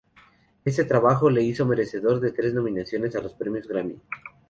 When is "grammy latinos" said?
3.67-4.23